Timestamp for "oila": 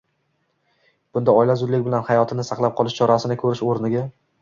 1.43-1.57